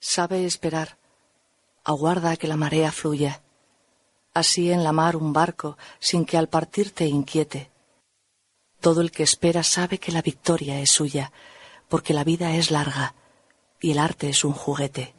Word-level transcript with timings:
Sabe 0.00 0.46
esperar, 0.46 0.96
aguarda 1.84 2.30
a 2.30 2.36
que 2.36 2.48
la 2.48 2.56
marea 2.56 2.90
fluya. 2.90 3.42
Así 4.32 4.72
en 4.72 4.82
la 4.82 4.92
mar 4.92 5.14
un 5.14 5.34
barco, 5.34 5.76
sin 5.98 6.24
que 6.24 6.38
al 6.38 6.48
partir 6.48 6.92
te 6.92 7.06
inquiete. 7.06 7.70
Todo 8.80 9.02
el 9.02 9.10
que 9.10 9.22
espera 9.22 9.62
sabe 9.62 9.98
que 9.98 10.10
la 10.10 10.22
victoria 10.22 10.80
es 10.80 10.90
suya, 10.90 11.32
porque 11.88 12.14
la 12.14 12.24
vida 12.24 12.56
es 12.56 12.70
larga 12.70 13.14
y 13.78 13.90
el 13.90 13.98
arte 13.98 14.30
es 14.30 14.42
un 14.42 14.52
juguete. 14.52 15.14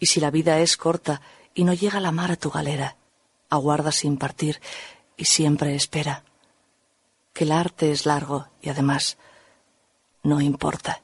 Y 0.00 0.06
si 0.06 0.18
la 0.18 0.32
vida 0.32 0.58
es 0.58 0.76
corta 0.76 1.20
y 1.54 1.62
no 1.62 1.72
llega 1.72 2.00
la 2.00 2.10
mar 2.10 2.32
a 2.32 2.36
tu 2.36 2.50
galera, 2.50 2.96
aguarda 3.50 3.92
sin 3.92 4.16
partir 4.16 4.60
y 5.16 5.26
siempre 5.26 5.76
espera. 5.76 6.24
Que 7.32 7.44
el 7.44 7.52
arte 7.52 7.92
es 7.92 8.04
largo 8.04 8.48
y 8.60 8.70
además 8.70 9.16
no 10.24 10.40
importa. 10.40 11.02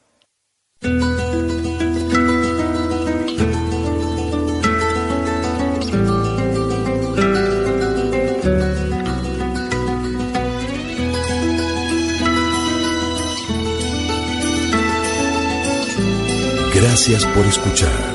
Gracias 16.99 17.27
por 17.27 17.45
escuchar 17.45 18.15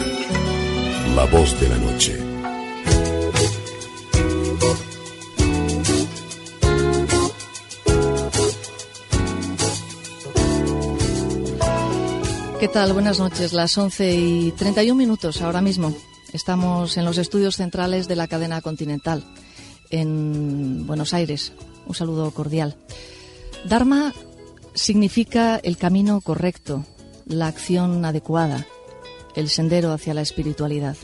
La 1.15 1.25
Voz 1.25 1.61
de 1.61 1.69
la 1.69 1.77
Noche. 1.77 2.17
¿Qué 12.59 12.67
tal? 12.69 12.93
Buenas 12.93 13.19
noches. 13.19 13.53
Las 13.53 13.77
11 13.77 14.15
y 14.15 14.51
31 14.53 14.95
minutos 14.95 15.43
ahora 15.43 15.61
mismo. 15.61 15.93
Estamos 16.33 16.97
en 16.97 17.05
los 17.05 17.19
estudios 17.19 17.57
centrales 17.57 18.07
de 18.07 18.15
la 18.15 18.27
cadena 18.27 18.61
continental 18.61 19.23
en 19.91 20.87
Buenos 20.87 21.13
Aires. 21.13 21.53
Un 21.85 21.93
saludo 21.93 22.31
cordial. 22.31 22.75
Dharma 23.63 24.11
significa 24.73 25.57
el 25.57 25.77
camino 25.77 26.19
correcto, 26.21 26.83
la 27.31 27.47
acción 27.47 28.03
adecuada, 28.05 28.67
el 29.35 29.49
sendero 29.49 29.91
hacia 29.91 30.13
la 30.13 30.21
espiritualidad. 30.21 30.97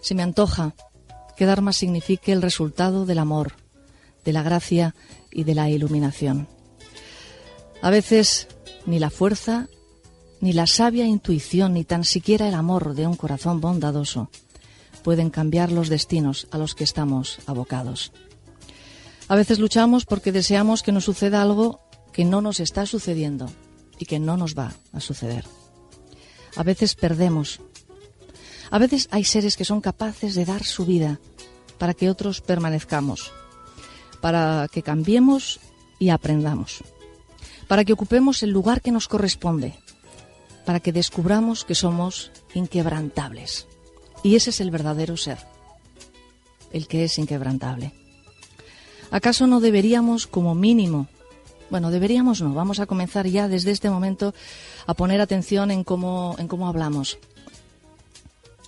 Se 0.00 0.14
me 0.14 0.22
antoja 0.22 0.74
que 1.36 1.46
Dharma 1.46 1.72
signifique 1.72 2.32
el 2.32 2.42
resultado 2.42 3.06
del 3.06 3.18
amor, 3.18 3.54
de 4.24 4.32
la 4.32 4.42
gracia 4.42 4.94
y 5.30 5.44
de 5.44 5.54
la 5.54 5.70
iluminación. 5.70 6.48
A 7.82 7.90
veces 7.90 8.48
ni 8.86 8.98
la 8.98 9.10
fuerza, 9.10 9.68
ni 10.40 10.52
la 10.52 10.66
sabia 10.66 11.06
intuición, 11.06 11.74
ni 11.74 11.84
tan 11.84 12.04
siquiera 12.04 12.48
el 12.48 12.54
amor 12.54 12.94
de 12.94 13.06
un 13.06 13.16
corazón 13.16 13.60
bondadoso 13.60 14.30
pueden 15.00 15.30
cambiar 15.30 15.72
los 15.72 15.88
destinos 15.88 16.46
a 16.50 16.58
los 16.58 16.74
que 16.74 16.84
estamos 16.84 17.38
abocados. 17.46 18.12
A 19.28 19.34
veces 19.34 19.58
luchamos 19.58 20.04
porque 20.04 20.32
deseamos 20.32 20.82
que 20.82 20.92
nos 20.92 21.04
suceda 21.04 21.42
algo 21.42 21.80
que 22.12 22.24
no 22.24 22.40
nos 22.40 22.60
está 22.60 22.86
sucediendo 22.86 23.48
y 23.98 24.06
que 24.06 24.18
no 24.18 24.36
nos 24.36 24.56
va 24.56 24.74
a 24.92 25.00
suceder. 25.00 25.44
A 26.56 26.62
veces 26.62 26.94
perdemos. 26.94 27.60
A 28.70 28.78
veces 28.78 29.08
hay 29.10 29.24
seres 29.24 29.56
que 29.56 29.64
son 29.64 29.80
capaces 29.80 30.34
de 30.34 30.44
dar 30.44 30.64
su 30.64 30.84
vida 30.84 31.18
para 31.78 31.94
que 31.94 32.10
otros 32.10 32.40
permanezcamos, 32.40 33.32
para 34.20 34.68
que 34.70 34.82
cambiemos 34.82 35.60
y 35.98 36.10
aprendamos, 36.10 36.84
para 37.66 37.84
que 37.84 37.92
ocupemos 37.92 38.42
el 38.42 38.50
lugar 38.50 38.80
que 38.80 38.92
nos 38.92 39.08
corresponde, 39.08 39.78
para 40.64 40.80
que 40.80 40.92
descubramos 40.92 41.64
que 41.64 41.74
somos 41.74 42.30
inquebrantables. 42.54 43.66
Y 44.22 44.36
ese 44.36 44.50
es 44.50 44.60
el 44.60 44.70
verdadero 44.70 45.16
ser, 45.16 45.38
el 46.72 46.86
que 46.86 47.04
es 47.04 47.18
inquebrantable. 47.18 47.92
¿Acaso 49.10 49.46
no 49.46 49.60
deberíamos, 49.60 50.26
como 50.26 50.54
mínimo, 50.54 51.08
bueno, 51.70 51.90
deberíamos 51.90 52.42
no, 52.42 52.52
vamos 52.52 52.80
a 52.80 52.86
comenzar 52.86 53.26
ya 53.26 53.48
desde 53.48 53.70
este 53.70 53.90
momento 53.90 54.34
a 54.86 54.94
poner 54.94 55.20
atención 55.20 55.70
en 55.70 55.84
cómo, 55.84 56.34
en 56.38 56.48
cómo 56.48 56.68
hablamos. 56.68 57.18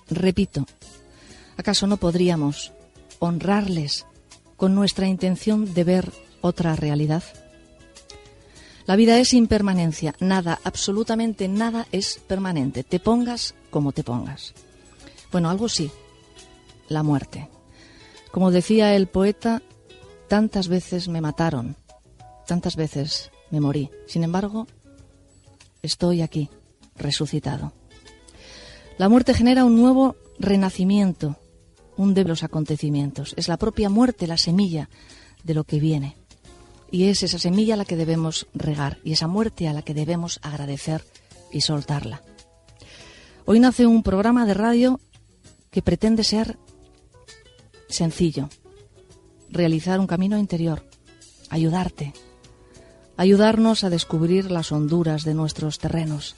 Repito, 0.09 0.65
¿acaso 1.57 1.87
no 1.87 1.97
podríamos 1.97 2.71
honrarles 3.19 4.05
con 4.57 4.75
nuestra 4.75 5.07
intención 5.07 5.73
de 5.73 5.83
ver 5.83 6.11
otra 6.41 6.75
realidad? 6.75 7.23
La 8.85 8.95
vida 8.97 9.17
es 9.17 9.33
impermanencia, 9.33 10.13
nada, 10.19 10.59
absolutamente 10.63 11.47
nada 11.47 11.87
es 11.91 12.19
permanente, 12.27 12.83
te 12.83 12.99
pongas 12.99 13.55
como 13.69 13.93
te 13.93 14.03
pongas. 14.03 14.53
Bueno, 15.31 15.49
algo 15.49 15.69
sí, 15.69 15.89
la 16.89 17.01
muerte. 17.01 17.49
Como 18.31 18.51
decía 18.51 18.95
el 18.95 19.07
poeta, 19.07 19.61
tantas 20.27 20.67
veces 20.67 21.07
me 21.07 21.21
mataron, 21.21 21.77
tantas 22.45 22.75
veces 22.75 23.31
me 23.51 23.59
morí. 23.59 23.89
Sin 24.07 24.23
embargo, 24.23 24.67
estoy 25.81 26.21
aquí, 26.21 26.49
resucitado. 26.95 27.73
La 28.97 29.09
muerte 29.09 29.33
genera 29.33 29.65
un 29.65 29.75
nuevo 29.75 30.15
renacimiento, 30.39 31.37
un 31.97 32.13
de 32.13 32.23
los 32.23 32.43
acontecimientos. 32.43 33.33
Es 33.37 33.47
la 33.47 33.57
propia 33.57 33.89
muerte 33.89 34.27
la 34.27 34.37
semilla 34.37 34.89
de 35.43 35.53
lo 35.53 35.63
que 35.63 35.79
viene. 35.79 36.15
Y 36.91 37.05
es 37.05 37.23
esa 37.23 37.39
semilla 37.39 37.75
la 37.75 37.85
que 37.85 37.95
debemos 37.95 38.47
regar 38.53 38.99
y 39.03 39.13
esa 39.13 39.27
muerte 39.27 39.67
a 39.67 39.73
la 39.73 39.81
que 39.81 39.93
debemos 39.93 40.39
agradecer 40.43 41.03
y 41.51 41.61
soltarla. 41.61 42.21
Hoy 43.45 43.59
nace 43.59 43.85
un 43.85 44.03
programa 44.03 44.45
de 44.45 44.53
radio 44.53 44.99
que 45.71 45.81
pretende 45.81 46.23
ser 46.23 46.57
sencillo, 47.89 48.49
realizar 49.49 49.99
un 49.99 50.07
camino 50.07 50.37
interior, 50.37 50.85
ayudarte, 51.49 52.13
ayudarnos 53.17 53.83
a 53.83 53.89
descubrir 53.89 54.51
las 54.51 54.71
honduras 54.71 55.23
de 55.23 55.33
nuestros 55.33 55.79
terrenos, 55.79 56.35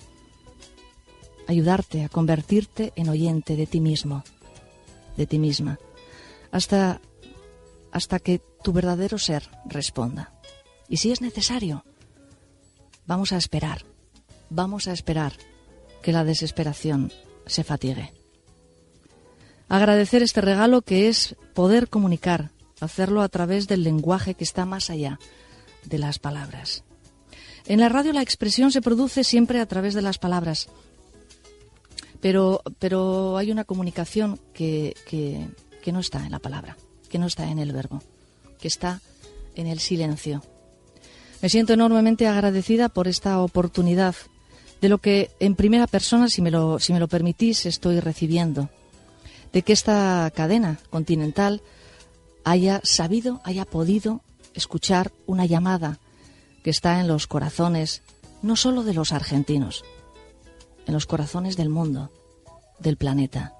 ayudarte 1.47 2.03
a 2.03 2.09
convertirte 2.09 2.91
en 2.96 3.09
oyente 3.09 3.56
de 3.56 3.66
ti 3.66 3.80
mismo, 3.80 4.24
de 5.18 5.25
ti 5.25 5.40
misma, 5.40 5.80
hasta, 6.52 7.00
hasta 7.91 8.19
que 8.19 8.41
tu 8.64 8.74
verdadero 8.74 9.18
ser 9.18 9.50
responda. 9.66 10.34
Y 10.88 10.97
si 10.97 11.12
es 11.12 11.22
necesario, 11.22 11.85
vamos 13.06 13.31
a 13.31 13.38
esperar, 13.38 13.85
vamos 14.50 14.88
a 14.88 14.94
esperar 14.94 15.34
que 16.02 16.12
la 16.12 16.24
desesperación 16.24 17.12
se 17.46 17.64
fatigue. 17.64 18.14
Agradecer 19.68 20.22
este 20.22 20.41
regalo 20.41 20.84
que 20.84 21.08
es 21.08 21.35
poder 21.56 21.90
comunicar, 21.90 22.52
hacerlo 22.80 23.22
a 23.22 23.30
través 23.30 23.68
del 23.68 23.84
lenguaje 23.84 24.35
que 24.35 24.44
está 24.44 24.66
más 24.66 24.90
allá 24.90 25.19
de 25.85 25.97
las 25.97 26.19
palabras. 26.19 26.84
En 27.66 27.79
la 27.79 27.90
radio 27.90 28.13
la 28.13 28.22
expresión 28.22 28.72
se 28.72 28.81
produce 28.81 29.23
siempre 29.23 29.59
a 29.59 29.66
través 29.66 29.94
de 29.94 30.01
las 30.01 30.18
palabras, 30.18 30.68
pero, 32.22 32.62
pero 32.79 33.38
hay 33.38 33.51
una 33.51 33.63
comunicación 33.63 34.40
que, 34.53 34.96
que, 35.07 35.47
que 35.84 35.91
no 35.91 36.00
está 36.00 36.25
en 36.25 36.31
la 36.31 36.40
palabra, 36.40 36.78
que 37.09 37.19
no 37.19 37.25
está 37.25 37.50
en 37.50 37.59
el 37.59 37.72
verbo, 37.72 38.01
que 38.59 38.68
está 38.68 39.01
en 39.56 39.68
el 39.68 39.79
silencio. 39.79 40.44
Me 41.41 41.50
siento 41.50 41.73
enormemente 41.73 42.28
agradecida 42.28 42.90
por 42.90 43.07
esta 43.07 43.40
oportunidad 43.40 44.16
de 44.81 44.90
lo 44.90 45.00
que 45.00 45.31
en 45.40 45.56
primera 45.56 45.88
persona, 45.88 46.29
si 46.29 46.41
me 46.41 46.52
lo, 46.52 46.79
si 46.79 46.94
me 46.94 47.00
lo 47.00 47.07
permitís, 47.07 47.66
estoy 47.66 48.00
recibiendo, 48.00 48.69
de 49.53 49.62
que 49.62 49.73
esta 49.73 50.31
cadena 50.35 50.79
continental 50.90 51.62
haya 52.44 52.81
sabido, 52.84 53.41
haya 53.44 53.66
podido 53.66 54.22
escuchar 54.55 55.11
una 55.27 55.45
llamada 55.45 55.99
que 56.63 56.69
está 56.71 56.99
en 56.99 57.07
los 57.07 57.27
corazones 57.27 58.01
no 58.41 58.55
solo 58.55 58.83
de 58.83 58.93
los 58.93 59.11
argentinos, 59.11 59.83
en 60.88 60.93
los 60.93 61.05
corazones 61.05 61.57
del 61.57 61.69
mundo, 61.69 62.11
del 62.79 62.97
planeta, 62.97 63.53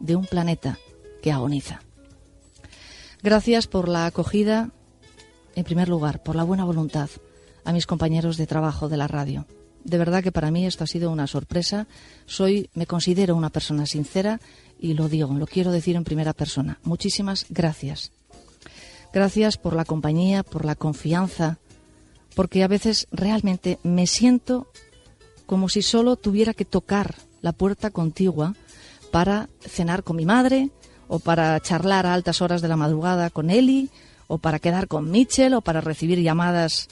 de 0.00 0.16
un 0.16 0.24
planeta 0.24 0.78
que 1.22 1.32
agoniza. 1.32 1.80
Gracias 3.22 3.66
por 3.66 3.88
la 3.88 4.06
acogida, 4.06 4.70
en 5.54 5.64
primer 5.64 5.88
lugar, 5.88 6.22
por 6.22 6.36
la 6.36 6.44
buena 6.44 6.64
voluntad 6.64 7.10
a 7.64 7.72
mis 7.72 7.86
compañeros 7.86 8.36
de 8.36 8.46
trabajo 8.46 8.88
de 8.88 8.96
la 8.96 9.08
radio. 9.08 9.46
De 9.84 9.98
verdad 9.98 10.22
que 10.22 10.32
para 10.32 10.50
mí 10.50 10.66
esto 10.66 10.84
ha 10.84 10.86
sido 10.86 11.10
una 11.10 11.26
sorpresa. 11.26 11.86
Soy, 12.26 12.70
me 12.74 12.86
considero 12.86 13.36
una 13.36 13.50
persona 13.50 13.86
sincera 13.86 14.40
y 14.78 14.94
lo 14.94 15.08
digo, 15.08 15.32
lo 15.34 15.46
quiero 15.46 15.72
decir 15.72 15.96
en 15.96 16.04
primera 16.04 16.32
persona. 16.32 16.78
Muchísimas 16.82 17.46
gracias 17.48 18.12
Gracias 19.12 19.56
por 19.56 19.74
la 19.74 19.84
compañía, 19.84 20.42
por 20.42 20.64
la 20.64 20.74
confianza, 20.74 21.58
porque 22.34 22.62
a 22.62 22.68
veces 22.68 23.08
realmente 23.10 23.78
me 23.82 24.06
siento 24.06 24.68
como 25.46 25.68
si 25.68 25.82
solo 25.82 26.16
tuviera 26.16 26.52
que 26.52 26.64
tocar 26.64 27.14
la 27.40 27.52
puerta 27.52 27.90
contigua 27.90 28.54
para 29.10 29.48
cenar 29.60 30.04
con 30.04 30.16
mi 30.16 30.26
madre 30.26 30.70
o 31.08 31.18
para 31.18 31.58
charlar 31.60 32.06
a 32.06 32.12
altas 32.12 32.42
horas 32.42 32.60
de 32.60 32.68
la 32.68 32.76
madrugada 32.76 33.30
con 33.30 33.50
Eli 33.50 33.88
o 34.26 34.38
para 34.38 34.58
quedar 34.58 34.88
con 34.88 35.10
Mitchell 35.10 35.54
o 35.54 35.62
para 35.62 35.80
recibir 35.80 36.20
llamadas 36.20 36.88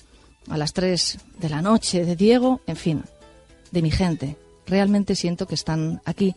a 0.49 0.57
las 0.57 0.73
3 0.73 1.19
de 1.39 1.49
la 1.49 1.61
noche 1.61 2.05
de 2.05 2.17
Diego, 2.17 2.63
en 2.67 2.77
fin, 2.77 3.05
de 3.73 3.83
mi 3.83 3.91
gente. 3.91 4.37
Realmente 4.67 5.15
siento 5.15 5.47
que 5.47 5.55
están 5.55 6.01
aquí 6.07 6.35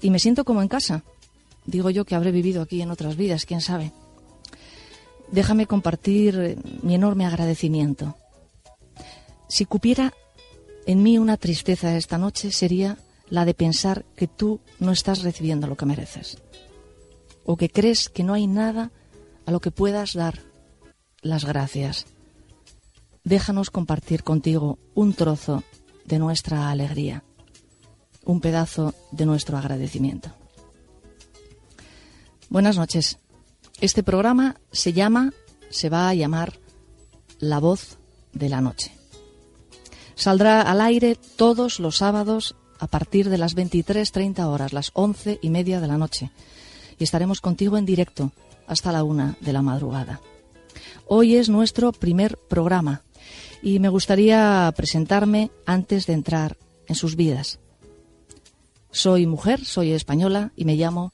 y 0.00 0.10
me 0.10 0.20
siento 0.20 0.44
como 0.44 0.62
en 0.62 0.68
casa. 0.68 1.02
Digo 1.64 1.90
yo 1.90 2.04
que 2.04 2.14
habré 2.14 2.30
vivido 2.30 2.62
aquí 2.62 2.80
en 2.80 2.92
otras 2.92 3.16
vidas, 3.16 3.44
quién 3.46 3.60
sabe. 3.60 3.92
Déjame 5.30 5.66
compartir 5.66 6.38
eh, 6.38 6.56
mi 6.82 6.94
enorme 6.94 7.26
agradecimiento. 7.26 8.16
Si 9.48 9.64
cupiera 9.64 10.12
en 10.86 11.02
mí 11.02 11.18
una 11.18 11.36
tristeza 11.36 11.96
esta 11.96 12.18
noche 12.18 12.52
sería 12.52 12.96
la 13.28 13.44
de 13.44 13.54
pensar 13.54 14.04
que 14.16 14.28
tú 14.28 14.60
no 14.78 14.92
estás 14.92 15.22
recibiendo 15.22 15.66
lo 15.66 15.76
que 15.76 15.86
mereces. 15.86 16.38
O 17.44 17.56
que 17.56 17.68
crees 17.68 18.08
que 18.08 18.22
no 18.22 18.34
hay 18.34 18.46
nada 18.46 18.92
a 19.46 19.50
lo 19.50 19.60
que 19.60 19.70
puedas 19.70 20.14
dar 20.14 20.40
las 21.22 21.44
gracias. 21.44 22.06
Déjanos 23.24 23.70
compartir 23.70 24.22
contigo 24.22 24.78
un 24.94 25.12
trozo 25.12 25.64
de 26.04 26.20
nuestra 26.20 26.70
alegría, 26.70 27.24
un 28.24 28.40
pedazo 28.40 28.94
de 29.10 29.26
nuestro 29.26 29.58
agradecimiento. 29.58 30.30
Buenas 32.48 32.76
noches. 32.76 33.18
Este 33.80 34.02
programa 34.02 34.56
se 34.72 34.94
llama, 34.94 35.34
se 35.68 35.90
va 35.90 36.08
a 36.08 36.14
llamar 36.14 36.54
La 37.38 37.60
voz 37.60 37.98
de 38.32 38.48
la 38.48 38.62
noche. 38.62 38.92
Saldrá 40.14 40.62
al 40.62 40.80
aire 40.80 41.16
todos 41.36 41.78
los 41.78 41.98
sábados 41.98 42.56
a 42.78 42.86
partir 42.86 43.28
de 43.28 43.36
las 43.36 43.54
23.30 43.54 44.46
horas, 44.46 44.72
las 44.72 44.90
once 44.94 45.38
y 45.42 45.50
media 45.50 45.80
de 45.80 45.88
la 45.88 45.98
noche. 45.98 46.30
Y 46.98 47.04
estaremos 47.04 47.42
contigo 47.42 47.76
en 47.76 47.84
directo 47.84 48.32
hasta 48.66 48.92
la 48.92 49.04
una 49.04 49.36
de 49.42 49.52
la 49.52 49.60
madrugada. 49.60 50.22
Hoy 51.06 51.36
es 51.36 51.50
nuestro 51.50 51.92
primer 51.92 52.38
programa 52.38 53.02
y 53.62 53.78
me 53.78 53.90
gustaría 53.90 54.72
presentarme 54.74 55.50
antes 55.66 56.06
de 56.06 56.14
entrar 56.14 56.56
en 56.88 56.94
sus 56.94 57.14
vidas. 57.14 57.58
Soy 58.90 59.26
mujer, 59.26 59.66
soy 59.66 59.92
española 59.92 60.52
y 60.56 60.64
me 60.64 60.76
llamo 60.76 61.12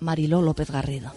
Mariló 0.00 0.42
López 0.42 0.70
Garrido. 0.70 1.12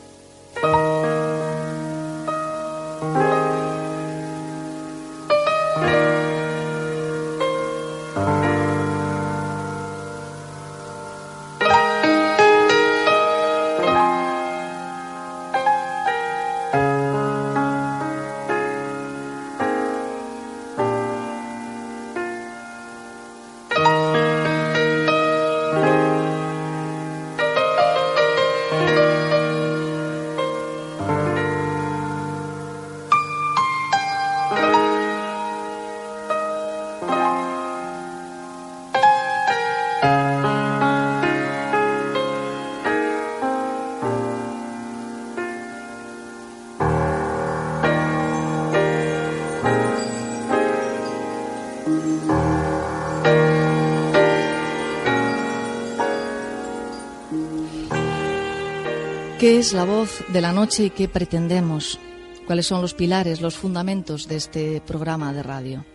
¿Qué 59.40 59.58
es 59.58 59.74
la 59.74 59.86
voz 59.86 60.24
de 60.32 60.42
la 60.42 60.52
noche 60.52 60.84
y 60.86 60.90
qué 60.92 61.08
pretendemos? 61.08 61.98
¿Cuáles 62.46 62.68
son 62.68 62.82
los 62.82 62.94
pilares, 62.94 63.42
los 63.42 63.58
fundamentos 63.58 64.28
de 64.28 64.36
este 64.36 64.82
programa 64.82 65.34
de 65.34 65.42
radio? 65.42 65.86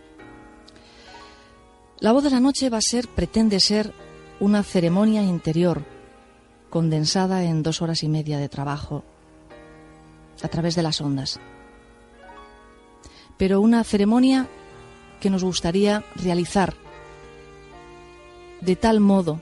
La 2.01 2.11
voz 2.11 2.25
de 2.25 2.31
la 2.31 2.41
noche 2.41 2.69
va 2.69 2.79
a 2.79 2.81
ser, 2.81 3.07
pretende 3.07 3.61
ser, 3.61 3.93
una 4.41 4.63
ceremonia 4.63 5.23
interior 5.23 5.85
condensada 6.69 7.43
en 7.43 7.63
dos 7.63 7.81
horas 7.81 8.03
y 8.03 8.09
media 8.09 8.37
de 8.37 8.49
trabajo 8.49 9.05
a 10.43 10.47
través 10.49 10.75
de 10.75 10.83
las 10.83 10.99
ondas. 10.99 11.39
Pero 13.37 13.61
una 13.61 13.85
ceremonia 13.85 14.49
que 15.19 15.29
nos 15.29 15.43
gustaría 15.43 16.03
realizar 16.15 16.73
de 18.61 18.75
tal 18.75 18.99
modo 18.99 19.41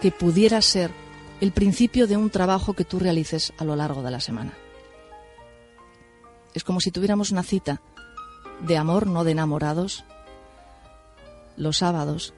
que 0.00 0.10
pudiera 0.10 0.62
ser 0.62 0.90
el 1.40 1.52
principio 1.52 2.06
de 2.06 2.16
un 2.16 2.30
trabajo 2.30 2.74
que 2.74 2.84
tú 2.84 2.98
realices 2.98 3.52
a 3.58 3.64
lo 3.64 3.76
largo 3.76 4.02
de 4.02 4.10
la 4.10 4.20
semana. 4.20 4.52
Es 6.54 6.64
como 6.64 6.80
si 6.80 6.90
tuviéramos 6.90 7.30
una 7.30 7.42
cita 7.42 7.80
de 8.60 8.76
amor, 8.76 9.06
no 9.06 9.24
de 9.24 9.32
enamorados, 9.32 10.04
los 11.56 11.78
sábados, 11.78 12.34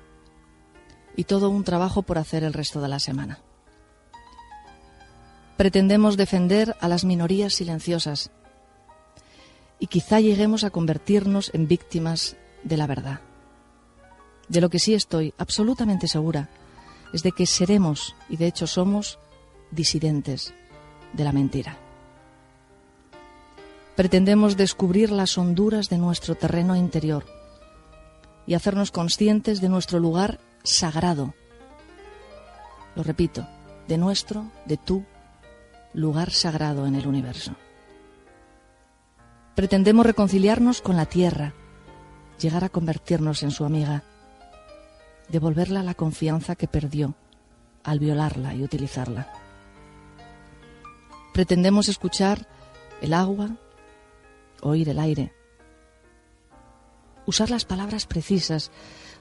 y 1.17 1.25
todo 1.25 1.51
un 1.51 1.65
trabajo 1.65 2.03
por 2.03 2.19
hacer 2.19 2.45
el 2.45 2.53
resto 2.53 2.81
de 2.81 2.89
la 2.89 2.99
semana. 2.99 3.41
Pretendemos 5.57 6.17
defender 6.17 6.77
a 6.81 6.89
las 6.89 7.05
minorías 7.05 7.55
silenciosas 7.55 8.31
y 9.83 9.89
quizá 9.89 10.21
lleguemos 10.21 10.63
a 10.63 10.71
convertirnos 10.71 11.51
en 11.55 11.67
víctimas 11.67 12.37
de 12.63 12.77
la 12.77 12.87
verdad. 12.87 13.21
De 14.47 14.61
lo 14.61 14.71
que 14.71 14.79
sí 14.79 14.95
estoy 14.95 15.35
absolutamente 15.39 16.07
segura 16.07 16.51
es 17.13 17.25
de 17.25 17.33
que 17.33 17.47
seremos, 17.47 18.15
y 18.29 18.37
de 18.37 18.47
hecho 18.47 18.69
somos, 18.69 19.19
disidentes 19.73 20.55
de 21.15 21.25
la 21.25 21.33
mentira. 21.33 21.79
Pretendemos 23.97 24.57
descubrir 24.57 25.11
las 25.11 25.37
honduras 25.37 25.89
de 25.89 25.99
nuestro 25.99 26.37
terreno 26.37 26.77
interior 26.77 27.27
y 28.47 28.55
hacernos 28.55 28.93
conscientes 28.93 29.61
de 29.61 29.69
nuestro 29.69 29.99
lugar 29.99 30.39
sagrado. 30.63 31.35
Lo 32.95 33.03
repito, 33.03 33.49
de 33.89 33.99
nuestro, 33.99 34.49
de 34.65 34.77
tu 34.77 35.05
lugar 35.93 36.31
sagrado 36.31 36.87
en 36.87 36.95
el 36.95 37.09
universo. 37.09 37.57
Pretendemos 39.55 40.07
reconciliarnos 40.07 40.81
con 40.81 40.97
la 40.97 41.07
tierra, 41.07 41.55
llegar 42.39 42.65
a 42.65 42.69
convertirnos 42.69 43.43
en 43.43 43.51
su 43.51 43.65
amiga 43.65 44.05
devolverla 45.33 45.83
la 45.83 45.95
confianza 45.95 46.57
que 46.57 46.69
perdió 46.69 47.15
al 47.83 47.99
violarla 47.99 48.55
y 48.55 48.63
utilizarla. 48.63 49.33
Pretendemos 51.33 51.89
escuchar 51.89 52.47
el 53.01 53.15
agua, 53.15 53.57
oír 54.61 54.91
el 54.91 54.99
aire, 54.99 55.33
usar 57.27 57.51
las 57.51 57.65
palabras 57.65 58.07
precisas 58.07 58.71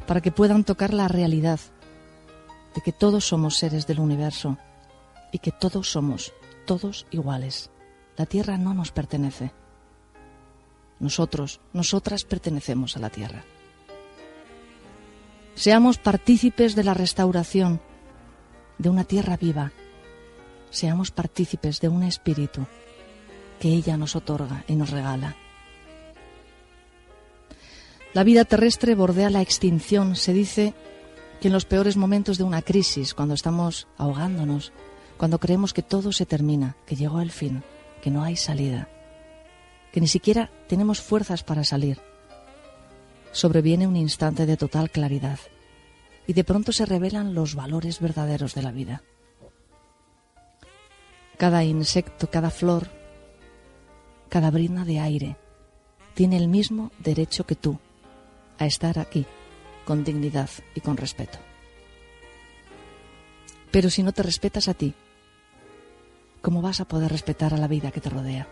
para 0.06 0.22
que 0.22 0.32
puedan 0.32 0.66
tocar 0.66 0.94
la 0.94 1.08
realidad 1.08 1.60
de 2.76 2.82
que 2.82 2.92
todos 2.92 3.26
somos 3.26 3.56
seres 3.56 3.88
del 3.88 4.02
universo 4.02 4.58
y 5.32 5.40
que 5.40 5.52
todos 5.52 5.90
somos, 5.90 6.34
todos 6.66 7.08
iguales. 7.12 7.72
La 8.18 8.26
Tierra 8.26 8.58
no 8.58 8.74
nos 8.74 8.92
pertenece. 8.92 9.54
Nosotros, 11.02 11.60
nosotras 11.74 12.24
pertenecemos 12.24 12.96
a 12.96 13.00
la 13.00 13.10
Tierra. 13.10 13.44
Seamos 15.56 15.98
partícipes 15.98 16.76
de 16.76 16.84
la 16.84 16.94
restauración 16.94 17.82
de 18.78 18.90
una 18.90 19.04
tierra 19.04 19.36
viva. 19.36 19.72
Seamos 20.70 21.10
partícipes 21.12 21.82
de 21.82 21.90
un 21.90 22.04
espíritu 22.04 22.66
que 23.60 23.70
ella 23.70 23.98
nos 23.98 24.16
otorga 24.16 24.64
y 24.68 24.76
nos 24.76 24.92
regala. 24.92 25.36
La 28.14 28.24
vida 28.24 28.46
terrestre 28.46 28.94
bordea 28.94 29.32
la 29.32 29.42
extinción. 29.42 30.16
Se 30.16 30.34
dice 30.34 30.76
que 31.42 31.48
en 31.48 31.54
los 31.54 31.66
peores 31.66 31.98
momentos 31.98 32.38
de 32.38 32.44
una 32.44 32.62
crisis, 32.62 33.16
cuando 33.16 33.34
estamos 33.34 33.88
ahogándonos, 33.98 34.72
cuando 35.18 35.40
creemos 35.40 35.74
que 35.74 35.82
todo 35.82 36.12
se 36.12 36.28
termina, 36.28 36.76
que 36.86 36.96
llegó 36.96 37.22
el 37.22 37.32
fin, 37.32 37.64
que 38.02 38.12
no 38.12 38.24
hay 38.24 38.36
salida, 38.36 38.88
que 39.92 40.02
ni 40.02 40.08
siquiera 40.08 40.50
tenemos 40.68 41.02
fuerzas 41.02 41.44
para 41.44 41.64
salir, 41.64 42.00
sobreviene 43.32 43.88
un 43.88 43.96
instante 43.96 44.46
de 44.46 44.58
total 44.58 44.90
claridad 44.90 45.40
y 46.28 46.34
de 46.34 46.44
pronto 46.44 46.72
se 46.72 46.86
revelan 46.86 47.34
los 47.34 47.56
valores 47.56 48.00
verdaderos 48.00 48.54
de 48.56 48.62
la 48.62 48.72
vida. 48.72 49.02
Cada 51.38 51.64
insecto, 51.64 52.30
cada 52.30 52.52
flor, 52.52 52.90
cada 54.30 54.52
brina 54.52 54.86
de 54.86 55.00
aire 55.00 55.36
tiene 56.14 56.38
el 56.38 56.48
mismo 56.48 56.92
derecho 57.00 57.46
que 57.46 57.56
tú 57.56 57.80
a 58.60 58.66
estar 58.66 59.00
aquí 59.00 59.26
con 59.86 60.04
dignidad 60.04 60.50
y 60.76 60.82
con 60.82 60.98
respeto. 60.98 61.40
Pero 63.72 63.90
si 63.90 64.04
no 64.04 64.12
te 64.12 64.22
respetas 64.22 64.68
a 64.68 64.74
ti, 64.74 64.94
¿cómo 66.42 66.62
vas 66.62 66.80
a 66.80 66.86
poder 66.86 67.12
respetar 67.12 67.54
a 67.54 67.58
la 67.58 67.68
vida 67.68 67.92
que 67.92 68.02
te 68.02 68.10
rodea? 68.10 68.48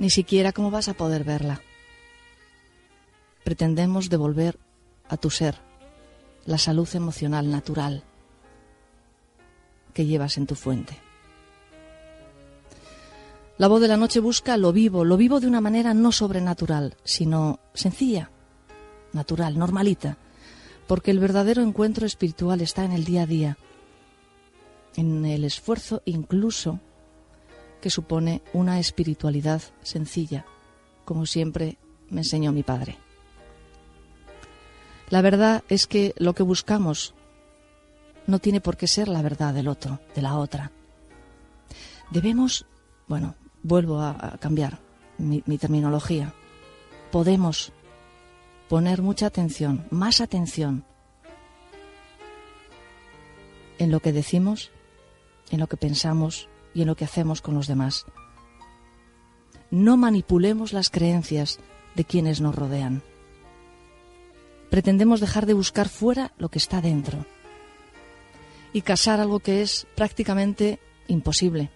Ni 0.00 0.10
siquiera 0.10 0.50
cómo 0.50 0.72
vas 0.72 0.88
a 0.88 0.94
poder 0.94 1.22
verla 1.22 1.60
pretendemos 3.50 4.08
devolver 4.08 4.58
a 5.08 5.16
tu 5.16 5.30
ser 5.30 5.56
la 6.46 6.56
salud 6.56 6.88
emocional 6.94 7.50
natural 7.50 8.04
que 9.92 10.06
llevas 10.06 10.36
en 10.38 10.46
tu 10.46 10.54
fuente. 10.54 10.96
La 13.58 13.68
voz 13.68 13.80
de 13.80 13.88
la 13.88 13.96
noche 13.96 14.20
busca 14.20 14.56
lo 14.56 14.72
vivo, 14.72 15.04
lo 15.04 15.16
vivo 15.16 15.40
de 15.40 15.46
una 15.46 15.60
manera 15.60 15.94
no 15.94 16.12
sobrenatural, 16.12 16.96
sino 17.02 17.58
sencilla, 17.74 18.30
natural, 19.12 19.58
normalita, 19.58 20.16
porque 20.86 21.10
el 21.10 21.18
verdadero 21.18 21.62
encuentro 21.62 22.06
espiritual 22.06 22.60
está 22.60 22.84
en 22.84 22.92
el 22.92 23.04
día 23.04 23.22
a 23.22 23.26
día, 23.26 23.58
en 24.96 25.26
el 25.26 25.44
esfuerzo 25.44 26.02
incluso 26.04 26.78
que 27.80 27.90
supone 27.90 28.42
una 28.52 28.78
espiritualidad 28.78 29.62
sencilla, 29.82 30.44
como 31.04 31.26
siempre 31.26 31.78
me 32.08 32.20
enseñó 32.20 32.52
mi 32.52 32.62
padre. 32.62 32.98
La 35.08 35.22
verdad 35.22 35.64
es 35.68 35.86
que 35.86 36.14
lo 36.18 36.34
que 36.34 36.44
buscamos 36.44 37.14
no 38.26 38.38
tiene 38.38 38.60
por 38.60 38.76
qué 38.76 38.86
ser 38.86 39.08
la 39.08 39.22
verdad 39.22 39.52
del 39.52 39.66
otro, 39.66 40.00
de 40.14 40.22
la 40.22 40.36
otra. 40.36 40.70
Debemos, 42.10 42.66
bueno, 43.08 43.34
vuelvo 43.62 44.00
a, 44.00 44.36
cambiar 44.38 44.78
mi, 45.18 45.42
mi 45.46 45.58
terminología, 45.58 46.32
podemos 47.10 47.72
poner 48.68 49.02
mucha 49.02 49.26
atención, 49.26 49.86
más 49.90 50.20
atención 50.20 50.84
en 53.78 53.90
lo 53.90 54.00
que 54.00 54.12
decimos, 54.12 54.70
en 55.50 55.58
lo 55.58 55.66
que 55.66 55.76
pensamos 55.76 56.48
y 56.74 56.82
en 56.82 56.88
lo 56.88 56.96
que 56.96 57.04
hacemos 57.04 57.42
con 57.42 57.54
los 57.54 57.66
demás. 57.66 58.06
No 59.70 59.96
manipulemos 59.96 60.72
las 60.72 60.90
creencias 60.90 61.60
de 61.94 62.04
quienes 62.04 62.40
nos 62.40 62.54
rodean. 62.54 63.02
Pretendemos 64.70 65.20
dejar 65.20 65.46
de 65.46 65.54
buscar 65.54 65.88
fuera 65.88 66.32
lo 66.38 66.48
que 66.48 66.58
está 66.58 66.80
dentro 66.80 67.26
y 68.72 68.82
casar 68.82 69.20
algo 69.20 69.40
que 69.40 69.62
es 69.62 69.86
prácticamente 69.96 70.78
imposible. 71.08 71.70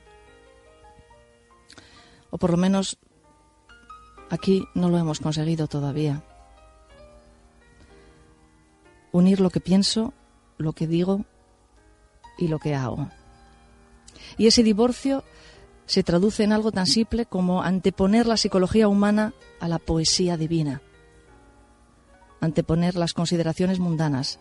O 2.30 2.38
por 2.38 2.50
lo 2.50 2.56
menos 2.56 2.98
aquí 4.30 4.64
no 4.74 4.88
lo 4.88 4.98
hemos 4.98 5.20
conseguido 5.20 5.66
todavía. 5.66 6.22
Unir 9.12 9.40
lo 9.40 9.50
que 9.50 9.60
pienso, 9.60 10.12
lo 10.58 10.72
que 10.72 10.86
digo 10.86 11.24
y 12.38 12.48
lo 12.48 12.58
que 12.58 12.74
hago. 12.74 13.08
Y 14.36 14.46
ese 14.46 14.62
divorcio 14.62 15.24
se 15.86 16.02
traduce 16.02 16.44
en 16.44 16.52
algo 16.52 16.72
tan 16.72 16.86
simple 16.86 17.26
como 17.26 17.62
anteponer 17.62 18.26
la 18.26 18.36
psicología 18.36 18.88
humana 18.88 19.34
a 19.60 19.68
la 19.68 19.78
poesía 19.78 20.36
divina, 20.36 20.82
anteponer 22.40 22.94
las 22.94 23.12
consideraciones 23.12 23.78
mundanas 23.78 24.40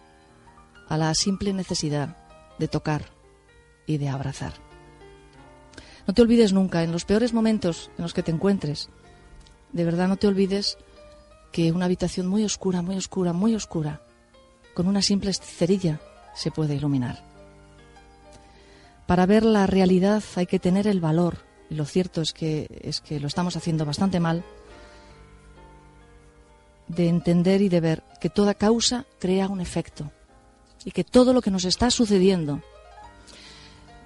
a 0.88 0.98
la 0.98 1.14
simple 1.16 1.54
necesidad 1.54 2.18
de 2.60 2.68
tocar 2.68 3.06
y 3.86 3.98
de 3.98 4.10
abrazar. 4.10 4.54
No 6.08 6.14
te 6.14 6.22
olvides 6.22 6.54
nunca, 6.54 6.84
en 6.84 6.92
los 6.92 7.06
peores 7.06 7.34
momentos 7.34 7.90
en 7.98 8.04
los 8.04 8.14
que 8.14 8.24
te 8.24 8.32
encuentres, 8.32 8.90
de 9.72 9.86
verdad 9.86 10.08
no 10.08 10.18
te 10.18 10.28
olvides 10.28 10.78
que 11.52 11.72
una 11.72 11.86
habitación 11.86 12.28
muy 12.28 12.44
oscura, 12.44 12.82
muy 12.82 12.98
oscura, 12.98 13.32
muy 13.32 13.56
oscura, 13.56 14.02
con 14.74 14.88
una 14.88 15.02
simple 15.02 15.34
cerilla 15.34 16.02
se 16.34 16.52
puede 16.52 16.76
iluminar. 16.76 17.33
Para 19.14 19.28
ver 19.28 19.44
la 19.46 19.68
realidad 19.68 20.24
hay 20.34 20.48
que 20.48 20.58
tener 20.58 20.88
el 20.88 21.00
valor, 21.00 21.38
y 21.70 21.76
lo 21.76 21.86
cierto 21.86 22.20
es 22.20 22.34
que, 22.34 22.66
es 22.82 23.00
que 23.00 23.20
lo 23.20 23.28
estamos 23.28 23.56
haciendo 23.56 23.86
bastante 23.86 24.20
mal, 24.20 24.44
de 26.88 27.10
entender 27.10 27.62
y 27.62 27.70
de 27.70 27.80
ver 27.80 28.04
que 28.20 28.32
toda 28.32 28.56
causa 28.56 29.06
crea 29.20 29.50
un 29.50 29.62
efecto 29.62 30.12
y 30.84 30.90
que 30.90 31.04
todo 31.04 31.32
lo 31.32 31.44
que 31.44 31.52
nos 31.52 31.64
está 31.64 31.92
sucediendo, 31.92 32.64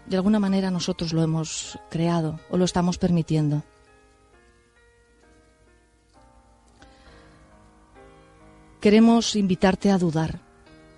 de 0.08 0.18
alguna 0.18 0.40
manera 0.40 0.72
nosotros 0.72 1.14
lo 1.14 1.24
hemos 1.24 1.80
creado 1.90 2.42
o 2.50 2.58
lo 2.58 2.66
estamos 2.66 2.98
permitiendo. 2.98 3.64
Queremos 8.82 9.38
invitarte 9.38 9.90
a 9.90 9.98
dudar 9.98 10.42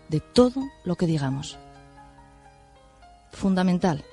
de 0.08 0.20
todo 0.20 0.68
lo 0.84 0.96
que 0.96 1.06
digamos 1.06 1.60
fundamental. 3.32 4.04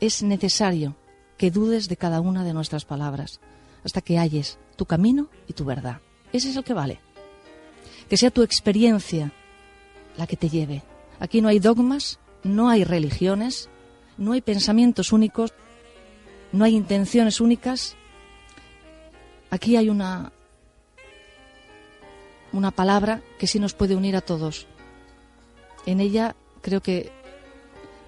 Es 0.00 0.22
necesario 0.22 0.96
que 1.36 1.50
dudes 1.50 1.88
de 1.88 1.96
cada 1.96 2.20
una 2.20 2.44
de 2.44 2.52
nuestras 2.52 2.84
palabras 2.84 3.40
hasta 3.84 4.00
que 4.00 4.18
halles 4.18 4.58
tu 4.76 4.86
camino 4.86 5.28
y 5.46 5.52
tu 5.52 5.64
verdad. 5.64 6.00
Ese 6.32 6.50
es 6.50 6.56
el 6.56 6.64
que 6.64 6.74
vale. 6.74 7.00
Que 8.08 8.16
sea 8.16 8.30
tu 8.30 8.42
experiencia 8.42 9.32
la 10.16 10.26
que 10.26 10.36
te 10.36 10.48
lleve. 10.48 10.82
Aquí 11.18 11.40
no 11.40 11.48
hay 11.48 11.58
dogmas, 11.58 12.18
no 12.42 12.68
hay 12.68 12.84
religiones, 12.84 13.68
no 14.16 14.32
hay 14.32 14.40
pensamientos 14.40 15.12
únicos, 15.12 15.52
no 16.52 16.64
hay 16.64 16.76
intenciones 16.76 17.40
únicas. 17.40 17.96
Aquí 19.50 19.76
hay 19.76 19.88
una 19.88 20.32
una 22.52 22.70
palabra 22.70 23.22
que 23.38 23.46
sí 23.46 23.60
nos 23.60 23.74
puede 23.74 23.94
unir 23.94 24.16
a 24.16 24.20
todos. 24.20 24.66
En 25.86 26.00
ella 26.00 26.34
creo 26.60 26.80
que 26.80 27.12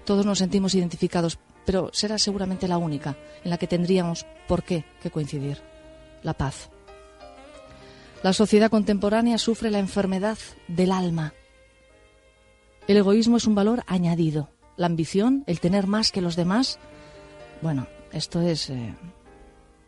todos 0.05 0.25
nos 0.25 0.39
sentimos 0.39 0.75
identificados, 0.75 1.39
pero 1.65 1.89
será 1.93 2.17
seguramente 2.17 2.67
la 2.67 2.77
única 2.77 3.17
en 3.43 3.49
la 3.49 3.57
que 3.57 3.67
tendríamos 3.67 4.25
por 4.47 4.63
qué 4.63 4.85
que 5.01 5.11
coincidir, 5.11 5.61
la 6.21 6.33
paz. 6.33 6.69
La 8.21 8.33
sociedad 8.33 8.69
contemporánea 8.69 9.37
sufre 9.37 9.69
la 9.69 9.79
enfermedad 9.79 10.37
del 10.67 10.91
alma. 10.91 11.33
El 12.87 12.97
egoísmo 12.97 13.37
es 13.37 13.47
un 13.47 13.55
valor 13.55 13.83
añadido. 13.87 14.49
La 14.77 14.87
ambición, 14.87 15.43
el 15.45 15.59
tener 15.59 15.87
más 15.87 16.11
que 16.11 16.21
los 16.21 16.35
demás, 16.35 16.79
bueno, 17.61 17.87
esto 18.11 18.41
es... 18.41 18.69
Eh, 18.69 18.95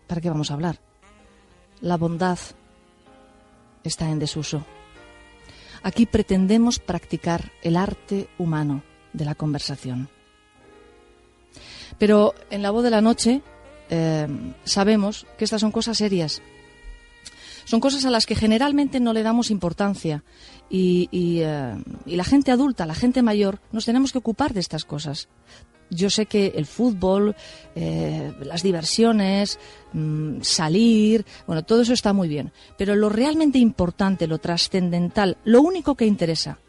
¿Para 0.07 0.21
qué 0.21 0.29
vamos 0.29 0.51
a 0.51 0.53
hablar? 0.53 0.79
La 1.81 1.97
bondad 1.97 2.37
está 3.83 4.09
en 4.09 4.19
desuso. 4.19 4.63
Aquí 5.81 6.05
pretendemos 6.05 6.79
practicar 6.79 7.51
el 7.63 7.75
arte 7.75 8.27
humano 8.37 8.83
de 9.15 9.25
la 9.25 9.35
conversación. 9.35 10.09
Pero 11.97 12.33
en 12.49 12.61
la 12.61 12.71
voz 12.71 12.83
de 12.83 12.89
la 12.89 13.01
noche 13.01 13.41
eh, 13.89 14.27
sabemos 14.63 15.25
que 15.37 15.45
estas 15.45 15.61
son 15.61 15.71
cosas 15.71 15.97
serias. 15.97 16.41
Son 17.65 17.79
cosas 17.79 18.05
a 18.05 18.11
las 18.11 18.27
que 18.27 18.35
generalmente 18.35 18.99
no 18.99 19.11
le 19.11 19.23
damos 19.23 19.49
importancia 19.49 20.23
y, 20.69 21.09
eh, 21.11 21.75
la 22.05 22.23
gente 22.23 22.51
adulta, 22.51 22.85
la 22.85 22.93
gente 22.93 23.23
mayor, 23.23 23.59
nos 23.71 23.85
tenemos 23.85 24.11
que 24.11 24.19
ocupar 24.19 24.53
de 24.53 24.59
estas 24.59 24.85
cosas. 24.85 25.29
Yo 25.89 26.09
sé 26.09 26.25
que 26.25 26.53
el 26.55 26.65
fútbol, 26.65 27.35
eh, 27.75 28.33
las 28.41 28.63
diversiones, 28.63 29.59
mm, 29.93 30.41
salir, 30.41 31.25
bueno, 31.47 31.63
todo 31.63 31.81
eso 31.81 31.93
está 31.93 32.13
muy 32.13 32.27
bien. 32.27 32.51
Pero 32.77 32.95
lo 32.95 33.09
realmente 33.09 33.59
importante, 33.59 34.27
lo 34.27 34.39
trascendental, 34.39 35.37
lo 35.43 35.61
único 35.61 35.95
que 35.95 36.05
interesa, 36.05 36.59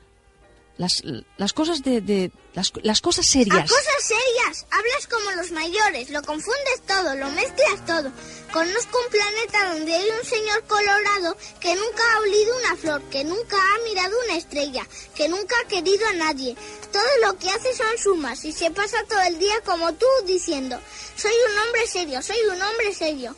las, 0.78 1.02
las 1.37 1.52
cosas 1.52 1.83
de, 1.83 2.00
de 2.00 2.30
las, 2.54 2.73
las, 2.83 3.00
cosas 3.00 3.26
serias. 3.26 3.56
Las 3.56 3.71
cosas 3.71 4.02
serias. 4.02 4.66
Hablas 4.71 5.06
como 5.09 5.30
los 5.33 5.50
mayores, 5.50 6.11
lo 6.11 6.23
confundes 6.23 6.83
todo, 6.87 7.14
lo 7.14 7.30
mezclas 7.30 7.85
todo. 7.87 8.12
Conozco 8.52 8.99
un 9.04 9.11
planeta 9.11 9.73
donde 9.73 9.95
hay 9.95 10.09
un 10.11 10.26
señor 10.26 10.64
colorado 10.64 11.37
que 11.61 11.75
nunca 11.75 12.02
ha 12.12 12.21
olido 12.21 12.56
una 12.59 12.76
flor, 12.76 13.02
que 13.11 13.25
nunca 13.25 13.56
ha 13.56 13.85
mirado 13.85 14.16
una 14.26 14.37
estrella, 14.37 14.87
que 15.14 15.28
nunca 15.28 15.54
ha 15.62 15.68
querido 15.68 16.06
a 16.09 16.12
nadie. 16.14 16.56
Todo 16.92 17.26
lo 17.26 17.38
que 17.38 17.50
hace 17.50 17.75
son 17.75 17.99
sumas 17.99 18.45
y 18.45 18.52
se 18.52 18.71
pasa 18.71 18.99
todo 19.09 19.21
el 19.23 19.38
día 19.38 19.61
como 19.64 19.92
tú 19.95 20.06
diciendo, 20.26 20.78
soy 21.16 21.33
un 21.50 21.59
hombre 21.59 21.87
serio, 21.87 22.23
soy 22.23 22.38
un 22.50 22.61
hombre 22.61 22.95
serio. 22.95 23.35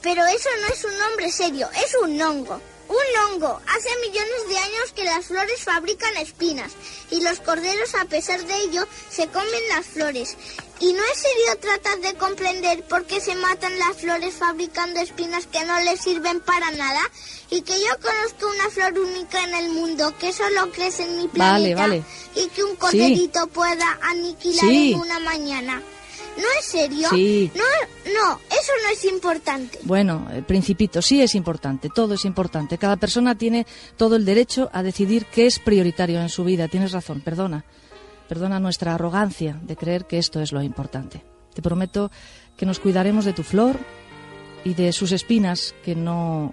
Pero 0.00 0.24
eso 0.26 0.48
no 0.60 0.68
es 0.68 0.84
un 0.84 1.00
hombre 1.02 1.30
serio, 1.32 1.68
es 1.84 1.94
un 2.00 2.20
hongo. 2.22 2.60
Un 2.88 3.34
hongo. 3.34 3.60
Hace 3.66 3.88
millones 4.00 4.48
de 4.48 4.56
años 4.56 4.92
que 4.94 5.04
las 5.04 5.26
flores 5.26 5.62
fabrican 5.62 6.16
espinas 6.16 6.72
y 7.10 7.20
los 7.20 7.38
corderos 7.40 7.94
a 7.94 8.06
pesar 8.06 8.44
de 8.44 8.56
ello 8.62 8.86
se 9.10 9.28
comen 9.28 9.68
las 9.68 9.86
flores. 9.86 10.36
¿Y 10.80 10.92
no 10.92 11.02
es 11.12 11.18
serio 11.18 11.58
tratar 11.60 11.98
de 12.00 12.14
comprender 12.14 12.84
por 12.84 13.04
qué 13.04 13.20
se 13.20 13.34
matan 13.34 13.78
las 13.78 13.96
flores 13.96 14.34
fabricando 14.34 15.00
espinas 15.00 15.46
que 15.46 15.64
no 15.64 15.78
les 15.80 16.00
sirven 16.00 16.40
para 16.40 16.70
nada? 16.70 17.00
Y 17.50 17.62
que 17.62 17.78
yo 17.80 17.88
conozco 18.00 18.48
una 18.48 18.70
flor 18.70 18.98
única 18.98 19.42
en 19.42 19.54
el 19.54 19.70
mundo 19.70 20.16
que 20.18 20.32
solo 20.32 20.70
crece 20.72 21.02
en 21.02 21.16
mi 21.18 21.28
planeta 21.28 21.86
y 22.34 22.48
que 22.48 22.64
un 22.64 22.76
corderito 22.76 23.46
pueda 23.48 23.98
aniquilar 24.02 24.64
en 24.64 24.94
una 24.94 25.18
mañana. 25.20 25.82
¿No 26.38 26.44
es 26.58 26.64
serio? 26.64 27.08
Sí. 27.10 27.50
No, 27.54 28.12
no, 28.12 28.40
eso 28.48 28.72
no 28.82 28.92
es 28.92 29.04
importante. 29.04 29.78
Bueno, 29.82 30.26
el 30.32 30.44
principito, 30.44 31.02
sí 31.02 31.20
es 31.20 31.34
importante, 31.34 31.90
todo 31.94 32.14
es 32.14 32.24
importante. 32.24 32.78
Cada 32.78 32.96
persona 32.96 33.34
tiene 33.34 33.66
todo 33.96 34.16
el 34.16 34.24
derecho 34.24 34.70
a 34.72 34.82
decidir 34.82 35.26
qué 35.26 35.46
es 35.46 35.58
prioritario 35.58 36.20
en 36.20 36.28
su 36.28 36.44
vida. 36.44 36.68
Tienes 36.68 36.92
razón, 36.92 37.20
perdona. 37.20 37.64
Perdona 38.28 38.60
nuestra 38.60 38.94
arrogancia 38.94 39.58
de 39.62 39.76
creer 39.76 40.06
que 40.06 40.18
esto 40.18 40.40
es 40.40 40.52
lo 40.52 40.62
importante. 40.62 41.22
Te 41.54 41.62
prometo 41.62 42.10
que 42.56 42.66
nos 42.66 42.78
cuidaremos 42.78 43.24
de 43.24 43.32
tu 43.32 43.42
flor 43.42 43.78
y 44.64 44.74
de 44.74 44.92
sus 44.92 45.12
espinas 45.12 45.74
que 45.84 45.94
no 45.94 46.52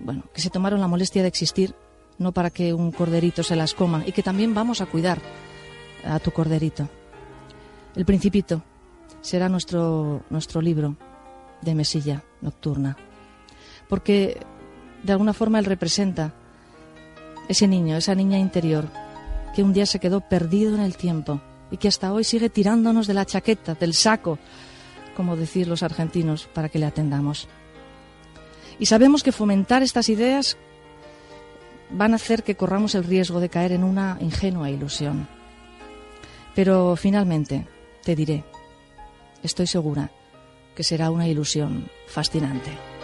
bueno, 0.00 0.24
que 0.32 0.40
se 0.40 0.50
tomaron 0.50 0.80
la 0.80 0.86
molestia 0.86 1.22
de 1.22 1.28
existir 1.28 1.74
no 2.18 2.32
para 2.32 2.50
que 2.50 2.74
un 2.74 2.92
corderito 2.92 3.42
se 3.42 3.56
las 3.56 3.74
coma, 3.74 4.02
y 4.04 4.12
que 4.12 4.22
también 4.22 4.54
vamos 4.54 4.80
a 4.80 4.86
cuidar 4.86 5.20
a 6.04 6.18
tu 6.18 6.32
corderito. 6.32 6.88
El 7.98 8.04
Principito 8.04 8.62
será 9.22 9.48
nuestro, 9.48 10.22
nuestro 10.30 10.60
libro 10.60 10.94
de 11.62 11.74
mesilla 11.74 12.22
nocturna, 12.40 12.96
porque 13.88 14.38
de 15.02 15.12
alguna 15.12 15.32
forma 15.32 15.58
él 15.58 15.64
representa 15.64 16.32
ese 17.48 17.66
niño, 17.66 17.96
esa 17.96 18.14
niña 18.14 18.38
interior, 18.38 18.88
que 19.52 19.64
un 19.64 19.72
día 19.72 19.84
se 19.84 19.98
quedó 19.98 20.20
perdido 20.20 20.76
en 20.76 20.82
el 20.82 20.96
tiempo 20.96 21.40
y 21.72 21.76
que 21.78 21.88
hasta 21.88 22.12
hoy 22.12 22.22
sigue 22.22 22.48
tirándonos 22.48 23.08
de 23.08 23.14
la 23.14 23.26
chaqueta, 23.26 23.74
del 23.74 23.94
saco, 23.94 24.38
como 25.16 25.34
decir 25.34 25.66
los 25.66 25.82
argentinos, 25.82 26.48
para 26.54 26.68
que 26.68 26.78
le 26.78 26.86
atendamos. 26.86 27.48
Y 28.78 28.86
sabemos 28.86 29.24
que 29.24 29.32
fomentar 29.32 29.82
estas 29.82 30.08
ideas 30.08 30.56
van 31.90 32.12
a 32.12 32.16
hacer 32.16 32.44
que 32.44 32.54
corramos 32.54 32.94
el 32.94 33.02
riesgo 33.02 33.40
de 33.40 33.48
caer 33.48 33.72
en 33.72 33.82
una 33.82 34.18
ingenua 34.20 34.70
ilusión. 34.70 35.26
Pero 36.54 36.94
finalmente, 36.94 37.66
te 38.02 38.14
diré, 38.16 38.44
estoy 39.42 39.66
segura 39.66 40.10
que 40.74 40.84
será 40.84 41.10
una 41.10 41.26
ilusión 41.26 41.90
fascinante. 42.06 42.97